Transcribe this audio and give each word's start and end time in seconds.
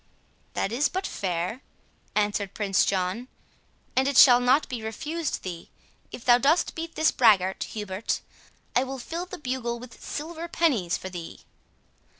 "That 0.55 0.71
is 0.71 0.89
but 0.89 1.05
fair," 1.05 1.61
answered 2.15 2.55
Prince 2.55 2.85
John, 2.85 3.27
"and 3.95 4.07
it 4.07 4.17
shall 4.17 4.39
not 4.39 4.67
be 4.67 4.81
refused 4.81 5.43
thee.—If 5.43 6.25
thou 6.25 6.39
dost 6.39 6.73
beat 6.73 6.95
this 6.95 7.11
braggart, 7.11 7.65
Hubert, 7.65 8.21
I 8.75 8.83
will 8.83 8.97
fill 8.97 9.27
the 9.27 9.37
bugle 9.37 9.77
with 9.77 10.03
silver 10.03 10.47
pennies 10.47 10.97
for 10.97 11.09
thee." 11.09 11.41